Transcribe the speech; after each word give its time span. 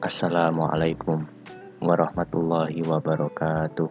Assalamualaikum 0.00 1.28
warahmatullahi 1.84 2.80
wabarakatuh. 2.88 3.84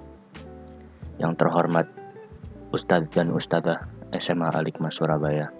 Yang 1.21 1.33
terhormat 1.37 1.85
Ustadz 2.73 3.13
dan 3.13 3.29
Ustadzah 3.29 3.85
SMA 4.17 4.49
Alikma 4.49 4.89
Surabaya 4.89 5.53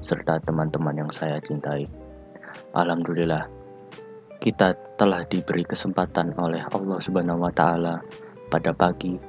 serta 0.00 0.40
teman-teman 0.40 0.96
yang 0.96 1.12
saya 1.12 1.36
cintai. 1.44 1.84
Alhamdulillah 2.72 3.52
kita 4.40 4.80
telah 4.96 5.28
diberi 5.28 5.68
kesempatan 5.68 6.40
oleh 6.40 6.64
Allah 6.72 6.96
Subhanahu 6.96 7.44
wa 7.44 7.52
taala 7.52 8.00
pada 8.48 8.72
pagi, 8.72 9.20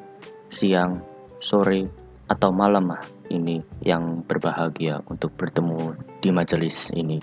siang, 0.48 1.04
sore, 1.44 1.92
atau 2.32 2.56
malam 2.56 2.88
ini 3.28 3.60
yang 3.84 4.24
berbahagia 4.24 5.04
untuk 5.12 5.36
bertemu 5.36 6.00
di 6.24 6.32
majelis 6.32 6.88
ini. 6.96 7.20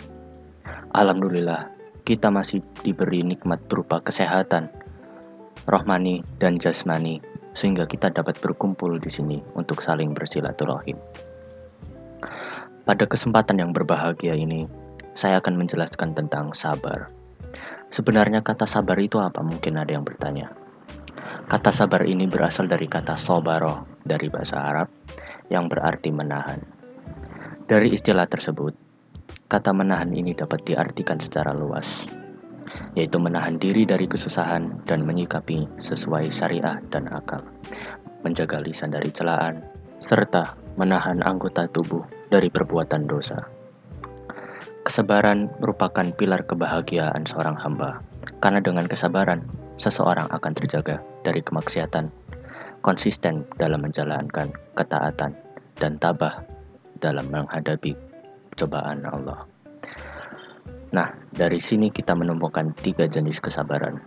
Alhamdulillah 0.93 1.80
kita 2.11 2.27
masih 2.27 2.59
diberi 2.83 3.23
nikmat 3.23 3.63
berupa 3.71 4.03
kesehatan, 4.03 4.67
rohmani, 5.71 6.27
dan 6.43 6.59
jasmani, 6.59 7.23
sehingga 7.55 7.87
kita 7.87 8.11
dapat 8.11 8.35
berkumpul 8.43 8.99
di 8.99 9.07
sini 9.07 9.39
untuk 9.55 9.79
saling 9.79 10.11
bersilaturahim. 10.11 10.99
Pada 12.83 13.07
kesempatan 13.07 13.63
yang 13.63 13.71
berbahagia 13.71 14.35
ini, 14.35 14.67
saya 15.15 15.39
akan 15.39 15.55
menjelaskan 15.55 16.19
tentang 16.19 16.51
sabar. 16.51 17.07
Sebenarnya 17.95 18.43
kata 18.43 18.67
sabar 18.67 18.99
itu 18.99 19.23
apa? 19.23 19.47
Mungkin 19.47 19.79
ada 19.79 19.95
yang 19.95 20.03
bertanya. 20.03 20.51
Kata 21.47 21.71
sabar 21.71 22.03
ini 22.11 22.27
berasal 22.27 22.67
dari 22.67 22.91
kata 22.91 23.15
sobaro 23.15 23.87
dari 24.03 24.27
bahasa 24.27 24.59
Arab 24.59 24.91
yang 25.47 25.71
berarti 25.71 26.11
menahan. 26.11 26.59
Dari 27.71 27.95
istilah 27.95 28.27
tersebut, 28.27 28.90
Kata 29.51 29.75
menahan 29.75 30.15
ini 30.15 30.31
dapat 30.31 30.63
diartikan 30.63 31.19
secara 31.19 31.51
luas, 31.51 32.07
yaitu 32.95 33.19
menahan 33.19 33.59
diri 33.59 33.83
dari 33.83 34.07
kesusahan 34.07 34.87
dan 34.87 35.03
menyikapi 35.03 35.67
sesuai 35.83 36.31
syariah 36.31 36.79
dan 36.95 37.11
akal, 37.11 37.43
menjaga 38.23 38.63
lisan 38.63 38.95
dari 38.95 39.11
celaan, 39.11 39.67
serta 39.99 40.55
menahan 40.79 41.19
anggota 41.27 41.67
tubuh 41.67 42.07
dari 42.31 42.47
perbuatan 42.47 43.11
dosa. 43.11 43.43
Kesabaran 44.87 45.51
merupakan 45.59 46.07
pilar 46.15 46.47
kebahagiaan 46.47 47.27
seorang 47.27 47.59
hamba, 47.59 48.07
karena 48.39 48.63
dengan 48.63 48.87
kesabaran, 48.87 49.43
seseorang 49.83 50.31
akan 50.31 50.53
terjaga 50.55 51.03
dari 51.27 51.43
kemaksiatan, 51.43 52.07
konsisten 52.87 53.43
dalam 53.59 53.83
menjalankan 53.83 54.55
ketaatan, 54.79 55.35
dan 55.75 55.99
tabah 55.99 56.47
dalam 57.03 57.27
menghadapi 57.35 58.10
cobaan 58.61 59.01
Allah. 59.09 59.49
Nah, 60.91 61.09
dari 61.33 61.63
sini 61.63 61.89
kita 61.89 62.13
menemukan 62.13 62.75
tiga 62.83 63.09
jenis 63.09 63.41
kesabaran. 63.41 64.03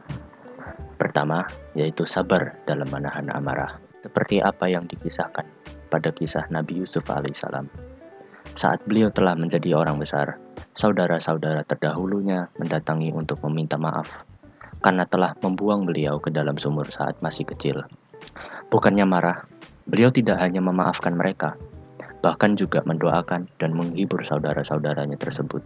Pertama, 0.99 1.47
yaitu 1.73 2.05
sabar 2.05 2.53
dalam 2.69 2.85
menahan 2.91 3.31
amarah. 3.33 3.79
Seperti 4.03 4.43
apa 4.43 4.67
yang 4.67 4.83
dikisahkan 4.85 5.47
pada 5.87 6.11
kisah 6.11 6.43
Nabi 6.51 6.83
Yusuf 6.83 7.07
alaihissalam. 7.07 7.71
Saat 8.53 8.83
beliau 8.85 9.09
telah 9.09 9.33
menjadi 9.33 9.73
orang 9.79 9.97
besar, 9.97 10.37
saudara-saudara 10.75 11.63
terdahulunya 11.63 12.51
mendatangi 12.59 13.15
untuk 13.15 13.39
meminta 13.47 13.79
maaf 13.79 14.11
karena 14.83 15.07
telah 15.07 15.31
membuang 15.39 15.87
beliau 15.87 16.19
ke 16.19 16.29
dalam 16.29 16.59
sumur 16.59 16.85
saat 16.91 17.15
masih 17.23 17.47
kecil. 17.47 17.87
Bukannya 18.67 19.07
marah, 19.07 19.47
beliau 19.87 20.11
tidak 20.11 20.43
hanya 20.43 20.59
memaafkan 20.59 21.15
mereka, 21.15 21.55
bahkan 22.23 22.55
juga 22.55 22.79
mendoakan 22.87 23.51
dan 23.59 23.75
menghibur 23.75 24.23
saudara-saudaranya 24.23 25.19
tersebut. 25.19 25.59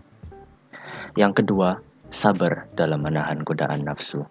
Yang 1.14 1.46
kedua, 1.46 1.78
sabar 2.10 2.66
dalam 2.74 3.06
menahan 3.06 3.46
godaan 3.46 3.86
nafsu. 3.86 4.26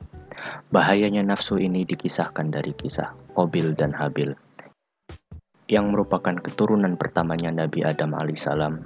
Bahayanya 0.74 1.22
nafsu 1.22 1.56
ini 1.56 1.86
dikisahkan 1.86 2.50
dari 2.50 2.74
kisah 2.74 3.14
Obil 3.38 3.72
dan 3.78 3.94
Habil, 3.94 4.34
yang 5.70 5.94
merupakan 5.94 6.34
keturunan 6.34 6.98
pertamanya 6.98 7.54
Nabi 7.54 7.86
Adam 7.86 8.12
alaihissalam, 8.12 8.84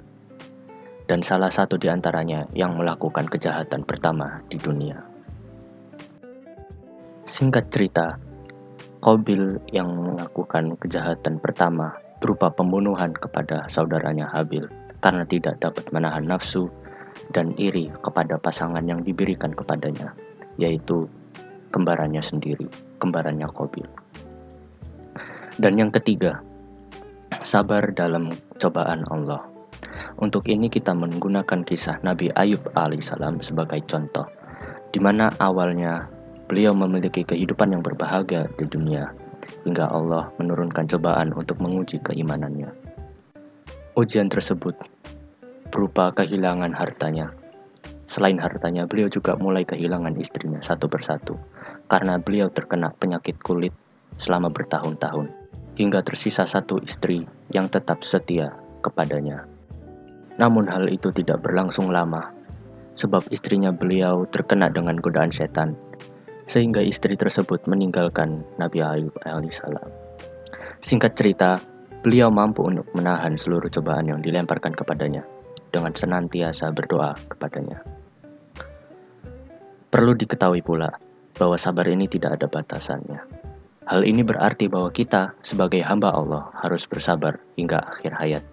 dan 1.09 1.19
salah 1.25 1.51
satu 1.51 1.75
di 1.75 1.91
antaranya 1.91 2.47
yang 2.55 2.77
melakukan 2.77 3.27
kejahatan 3.27 3.83
pertama 3.83 4.39
di 4.47 4.61
dunia. 4.61 5.01
Singkat 7.25 7.65
cerita, 7.73 8.15
Kobil 9.01 9.57
yang 9.73 9.89
melakukan 9.91 10.77
kejahatan 10.77 11.41
pertama 11.41 11.97
berupa 12.21 12.53
pembunuhan 12.53 13.11
kepada 13.11 13.65
saudaranya 13.65 14.29
Habil 14.29 14.69
karena 15.01 15.25
tidak 15.25 15.57
dapat 15.57 15.89
menahan 15.89 16.29
nafsu 16.29 16.69
dan 17.33 17.57
iri 17.57 17.89
kepada 18.05 18.37
pasangan 18.37 18.85
yang 18.85 19.01
diberikan 19.01 19.51
kepadanya, 19.51 20.13
yaitu 20.61 21.09
kembarannya 21.73 22.21
sendiri, 22.21 22.69
kembarannya 23.01 23.49
Kobil. 23.49 23.89
Dan 25.57 25.75
yang 25.75 25.89
ketiga, 25.91 26.39
sabar 27.43 27.91
dalam 27.91 28.31
cobaan 28.61 29.03
Allah. 29.09 29.43
Untuk 30.21 30.45
ini 30.47 30.69
kita 30.69 30.93
menggunakan 30.93 31.65
kisah 31.65 31.99
Nabi 32.05 32.29
Ayub 32.37 32.61
alaihissalam 32.77 33.41
sebagai 33.41 33.81
contoh, 33.89 34.27
di 34.93 34.99
mana 35.01 35.33
awalnya 35.41 36.07
beliau 36.45 36.75
memiliki 36.75 37.23
kehidupan 37.23 37.73
yang 37.73 37.81
berbahagia 37.81 38.51
di 38.59 38.67
dunia, 38.67 39.09
hingga 39.63 39.87
Allah 39.89 40.31
menurunkan 40.41 40.87
cobaan 40.89 41.35
untuk 41.35 41.61
menguji 41.61 42.01
keimanannya. 42.01 42.71
Ujian 43.95 44.31
tersebut 44.31 44.75
berupa 45.71 46.11
kehilangan 46.11 46.75
hartanya. 46.75 47.31
Selain 48.11 48.35
hartanya, 48.39 48.83
beliau 48.87 49.07
juga 49.07 49.39
mulai 49.39 49.63
kehilangan 49.63 50.19
istrinya 50.19 50.59
satu 50.59 50.91
persatu 50.91 51.39
karena 51.87 52.19
beliau 52.19 52.51
terkena 52.51 52.91
penyakit 52.95 53.39
kulit 53.39 53.71
selama 54.19 54.51
bertahun-tahun, 54.51 55.31
hingga 55.79 56.03
tersisa 56.03 56.43
satu 56.43 56.83
istri 56.83 57.23
yang 57.55 57.71
tetap 57.71 58.03
setia 58.03 58.51
kepadanya. 58.83 59.47
Namun 60.35 60.67
hal 60.67 60.91
itu 60.91 61.11
tidak 61.15 61.43
berlangsung 61.43 61.91
lama, 61.91 62.31
sebab 62.95 63.27
istrinya 63.31 63.71
beliau 63.71 64.27
terkena 64.27 64.67
dengan 64.67 64.99
godaan 64.99 65.31
setan 65.31 65.79
sehingga 66.51 66.83
istri 66.83 67.15
tersebut 67.15 67.63
meninggalkan 67.63 68.43
Nabi 68.59 68.83
Ayub 68.83 69.15
alaihissalam. 69.23 69.87
Singkat 70.83 71.15
cerita, 71.15 71.63
beliau 72.03 72.27
mampu 72.27 72.67
untuk 72.67 72.91
menahan 72.91 73.39
seluruh 73.39 73.71
cobaan 73.71 74.11
yang 74.11 74.19
dilemparkan 74.19 74.75
kepadanya 74.75 75.23
dengan 75.71 75.95
senantiasa 75.95 76.75
berdoa 76.75 77.15
kepadanya. 77.31 77.79
Perlu 79.87 80.11
diketahui 80.11 80.59
pula 80.59 80.91
bahwa 81.39 81.55
sabar 81.55 81.87
ini 81.87 82.11
tidak 82.11 82.35
ada 82.35 82.51
batasannya. 82.51 83.23
Hal 83.87 84.03
ini 84.03 84.19
berarti 84.19 84.67
bahwa 84.67 84.91
kita 84.91 85.31
sebagai 85.39 85.79
hamba 85.87 86.11
Allah 86.11 86.51
harus 86.59 86.83
bersabar 86.83 87.39
hingga 87.55 87.79
akhir 87.79 88.11
hayat. 88.11 88.43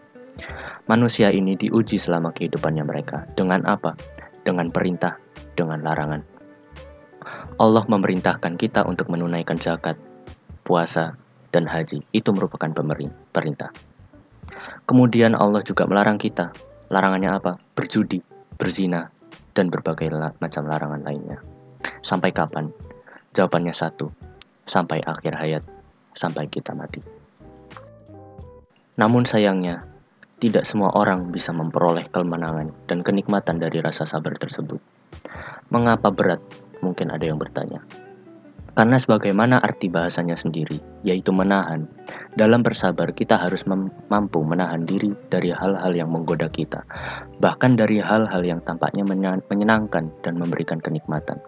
Manusia 0.86 1.34
ini 1.34 1.58
diuji 1.58 1.98
selama 1.98 2.30
kehidupannya 2.30 2.86
mereka. 2.86 3.26
Dengan 3.34 3.66
apa? 3.66 3.98
Dengan 4.46 4.70
perintah, 4.70 5.18
dengan 5.52 5.82
larangan. 5.82 6.37
Allah 7.58 7.84
memerintahkan 7.86 8.54
kita 8.54 8.86
untuk 8.86 9.10
menunaikan 9.10 9.58
zakat, 9.58 9.98
puasa, 10.62 11.18
dan 11.50 11.66
haji. 11.66 12.04
Itu 12.14 12.30
merupakan 12.30 12.70
perintah. 13.32 13.72
Kemudian 14.88 15.34
Allah 15.34 15.60
juga 15.64 15.84
melarang 15.84 16.16
kita. 16.16 16.54
Larangannya 16.88 17.30
apa? 17.36 17.52
Berjudi, 17.76 18.22
berzina, 18.56 19.12
dan 19.52 19.68
berbagai 19.68 20.08
macam 20.40 20.62
larangan 20.64 21.02
lainnya. 21.04 21.38
Sampai 22.00 22.32
kapan? 22.32 22.72
Jawabannya 23.36 23.74
satu. 23.74 24.08
Sampai 24.68 25.00
akhir 25.00 25.36
hayat, 25.36 25.64
sampai 26.12 26.48
kita 26.48 26.76
mati. 26.76 27.00
Namun 29.00 29.24
sayangnya, 29.24 29.88
tidak 30.38 30.62
semua 30.62 30.94
orang 30.94 31.34
bisa 31.34 31.50
memperoleh 31.50 32.06
kemenangan 32.14 32.70
dan 32.86 33.02
kenikmatan 33.02 33.58
dari 33.58 33.82
rasa 33.82 34.06
sabar 34.06 34.36
tersebut. 34.38 34.78
Mengapa 35.72 36.14
berat 36.14 36.38
Mungkin 36.80 37.10
ada 37.10 37.24
yang 37.26 37.38
bertanya. 37.38 37.82
Karena 38.78 38.94
sebagaimana 38.94 39.58
arti 39.58 39.90
bahasanya 39.90 40.38
sendiri, 40.38 40.78
yaitu 41.02 41.34
menahan. 41.34 41.90
Dalam 42.38 42.62
bersabar, 42.62 43.10
kita 43.10 43.34
harus 43.34 43.66
mampu 43.66 44.38
menahan 44.46 44.86
diri 44.86 45.10
dari 45.34 45.50
hal-hal 45.50 45.90
yang 45.98 46.14
menggoda 46.14 46.46
kita, 46.46 46.86
bahkan 47.42 47.74
dari 47.74 47.98
hal-hal 47.98 48.38
yang 48.46 48.62
tampaknya 48.62 49.02
menyenangkan 49.50 50.14
dan 50.22 50.34
memberikan 50.38 50.78
kenikmatan. 50.78 51.42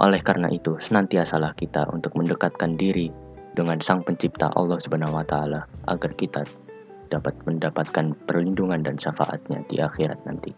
Oleh 0.00 0.24
karena 0.24 0.48
itu, 0.48 0.80
senantiasalah 0.80 1.52
kita 1.60 1.84
untuk 1.92 2.16
mendekatkan 2.16 2.72
diri 2.80 3.12
dengan 3.52 3.76
Sang 3.84 4.00
Pencipta 4.00 4.48
Allah 4.56 4.80
Subhanahu 4.80 5.20
wa 5.20 5.26
taala 5.28 5.68
agar 5.92 6.16
kita 6.16 6.48
dapat 7.12 7.36
mendapatkan 7.44 8.16
perlindungan 8.24 8.80
dan 8.80 8.96
syafaatnya 8.96 9.60
di 9.68 9.76
akhirat 9.76 10.24
nanti. 10.24 10.56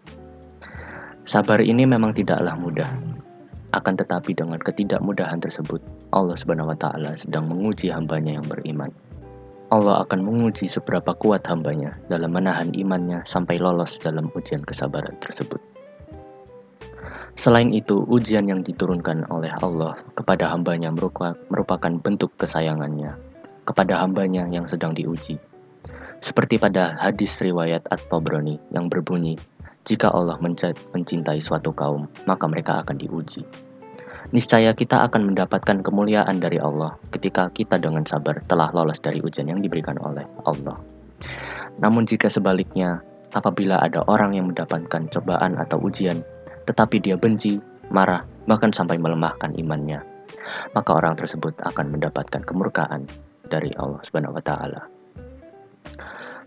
Sabar 1.26 1.58
ini 1.58 1.82
memang 1.82 2.14
tidaklah 2.14 2.55
mudah, 2.55 2.90
akan 3.72 3.94
tetapi 3.96 4.36
dengan 4.36 4.60
ketidakmudahan 4.60 5.40
tersebut, 5.40 5.80
Allah 6.12 6.36
Subhanahu 6.36 6.72
wa 6.72 6.78
taala 6.78 7.16
sedang 7.16 7.48
menguji 7.48 7.88
hambanya 7.88 8.36
yang 8.36 8.46
beriman. 8.46 8.92
Allah 9.72 10.04
akan 10.04 10.20
menguji 10.20 10.69
seberapa 10.69 11.16
kuat 11.16 11.48
hambanya 11.48 11.96
dalam 12.12 12.36
menahan 12.36 12.76
imannya 12.76 13.24
sampai 13.24 13.56
lolos 13.56 13.96
dalam 13.96 14.28
ujian 14.36 14.60
kesabaran 14.60 15.16
tersebut. 15.24 15.56
Selain 17.32 17.72
itu, 17.72 18.04
ujian 18.12 18.44
yang 18.44 18.60
diturunkan 18.60 19.24
oleh 19.32 19.48
Allah 19.64 19.96
kepada 20.12 20.52
hambanya 20.52 20.92
merupakan 20.92 21.92
bentuk 21.96 22.36
kesayangannya 22.36 23.16
kepada 23.64 24.04
hambanya 24.04 24.44
yang 24.52 24.69
sedang 24.69 24.92
diuji. 24.92 25.40
Seperti 26.22 26.60
pada 26.60 26.94
hadis 27.00 27.40
riwayat 27.40 27.88
At-Tabrani 27.88 28.60
yang 28.70 28.86
berbunyi, 28.92 29.40
jika 29.82 30.14
Allah 30.14 30.38
mencintai 30.38 31.43
suatu 31.43 31.75
kaum, 31.75 32.06
maka 32.26 32.46
mereka 32.46 32.82
akan 32.87 32.96
diuji. 32.99 33.43
Niscaya 34.31 34.73
kita 34.73 35.02
akan 35.11 35.34
mendapatkan 35.34 35.82
kemuliaan 35.82 36.38
dari 36.38 36.56
Allah 36.56 36.96
ketika 37.11 37.50
kita 37.50 37.76
dengan 37.76 38.06
sabar 38.06 38.40
telah 38.46 38.70
lolos 38.70 39.02
dari 39.02 39.19
ujian 39.19 39.50
yang 39.50 39.61
diberikan 39.61 39.99
oleh 39.99 40.25
Allah. 40.46 40.79
Namun 41.82 42.06
jika 42.06 42.31
sebaliknya, 42.31 43.02
apabila 43.34 43.82
ada 43.82 44.06
orang 44.06 44.38
yang 44.38 44.46
mendapatkan 44.55 45.11
cobaan 45.11 45.58
atau 45.58 45.82
ujian 45.82 46.23
tetapi 46.62 47.02
dia 47.02 47.19
benci, 47.19 47.58
marah, 47.90 48.23
bahkan 48.46 48.70
sampai 48.70 48.96
melemahkan 49.02 49.50
imannya, 49.58 49.99
maka 50.73 50.90
orang 50.94 51.19
tersebut 51.19 51.58
akan 51.58 51.90
mendapatkan 51.90 52.46
kemurkaan 52.46 53.11
dari 53.50 53.75
Allah 53.75 53.99
Subhanahu 54.06 54.38
wa 54.38 54.44
taala. 54.46 55.01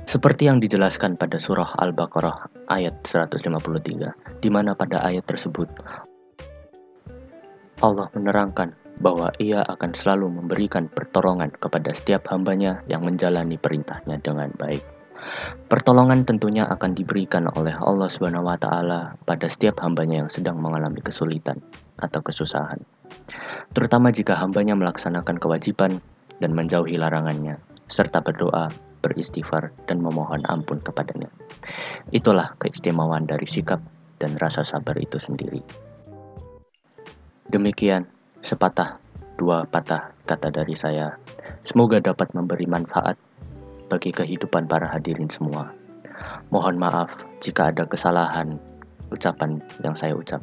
Seperti 0.06 0.46
yang 0.46 0.62
dijelaskan 0.62 1.18
pada 1.18 1.42
surah 1.42 1.74
Al-Baqarah 1.81 2.69
ayat 2.69 2.94
153, 3.10 4.38
di 4.38 4.50
mana 4.54 4.78
pada 4.78 5.02
ayat 5.02 5.25
tersebut 5.25 5.66
Allah 7.81 8.07
menerangkan 8.13 8.78
bahwa 9.02 9.34
ia 9.42 9.66
akan 9.66 9.92
selalu 9.98 10.30
memberikan 10.40 10.88
pertolongan 10.88 11.52
kepada 11.57 11.92
setiap 11.92 12.30
hambanya 12.31 12.86
yang 12.86 13.04
menjalani 13.04 13.60
perintahnya 13.60 14.22
dengan 14.22 14.54
baik. 14.56 14.86
Pertolongan 15.68 16.22
tentunya 16.24 16.69
akan 16.69 16.94
diberikan 16.94 17.50
oleh 17.58 17.74
Allah 17.74 18.06
Subhanahu 18.06 18.46
wa 18.46 18.62
taala 18.62 19.18
pada 19.25 19.50
setiap 19.50 19.81
hambanya 19.81 20.22
yang 20.22 20.30
sedang 20.30 20.62
mengalami 20.62 21.01
kesulitan 21.01 21.60
atau 21.98 22.22
kesusahan. 22.22 22.78
Terutama 23.74 24.13
jika 24.13 24.38
hambanya 24.38 24.78
melaksanakan 24.78 25.42
kewajiban 25.42 25.98
dan 26.40 26.54
menjauhi 26.54 26.96
larangannya, 26.96 27.58
serta 27.90 28.22
berdoa, 28.22 28.69
beristighfar, 29.06 29.69
dan 29.86 30.02
memohon 30.02 30.42
ampun 30.50 30.81
kepadanya. 30.81 31.30
Itulah 32.10 32.57
keistimewaan 32.57 33.30
dari 33.30 33.46
sikap 33.46 33.78
dan 34.18 34.34
rasa 34.42 34.66
sabar 34.66 34.98
itu 34.98 35.22
sendiri. 35.22 35.62
Demikian 37.54 38.10
sepatah 38.42 38.98
dua 39.38 39.69
patah 39.69 40.10
kata 40.25 40.50
dari 40.50 40.74
saya. 40.74 41.13
Semoga 41.62 42.02
dapat 42.02 42.34
memberi 42.34 42.66
manfaat 42.66 43.22
bagi 43.86 44.10
kehidupan 44.10 44.66
para 44.66 44.90
hadirin 44.90 45.30
semua. 45.30 45.69
Mohon 46.50 46.81
maaf 46.81 47.10
jika 47.46 47.69
ada 47.69 47.86
kesalahan 47.86 48.58
ucapan 49.13 49.62
yang 49.86 49.94
saya 49.94 50.18
ucap. 50.18 50.42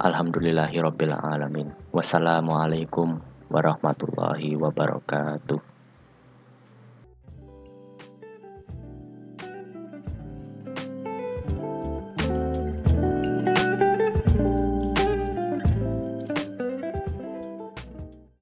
Alhamdulillahirabbil 0.00 1.14
alamin. 1.14 1.72
Wassalamualaikum 1.94 3.22
warahmatullahi 3.48 4.58
wabarakatuh. 4.58 5.73